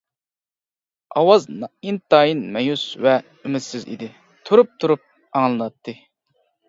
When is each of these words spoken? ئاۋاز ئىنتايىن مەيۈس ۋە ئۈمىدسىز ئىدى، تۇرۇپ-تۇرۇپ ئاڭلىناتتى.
ئاۋاز 1.19 1.43
ئىنتايىن 1.91 2.41
مەيۈس 2.55 2.85
ۋە 3.07 3.13
ئۈمىدسىز 3.43 3.85
ئىدى، 3.93 4.09
تۇرۇپ-تۇرۇپ 4.51 5.05
ئاڭلىناتتى. 5.43 5.97